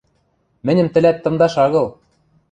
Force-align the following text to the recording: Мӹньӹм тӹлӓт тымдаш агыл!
Мӹньӹм 0.65 0.87
тӹлӓт 0.93 1.17
тымдаш 1.23 1.55
агыл! 1.65 1.87